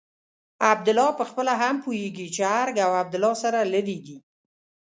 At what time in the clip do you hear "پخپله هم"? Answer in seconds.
1.19-1.75